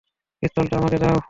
[0.43, 1.17] পিস্তলটা আমাকে দাও!